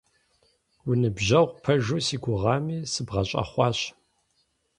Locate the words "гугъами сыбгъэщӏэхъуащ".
2.23-3.79